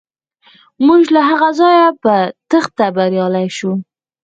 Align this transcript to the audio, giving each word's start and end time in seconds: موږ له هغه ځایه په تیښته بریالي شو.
موږ 0.85 1.03
له 1.15 1.21
هغه 1.29 1.49
ځایه 1.59 1.87
په 2.03 2.13
تیښته 2.49 2.85
بریالي 2.95 3.47
شو. 3.57 3.71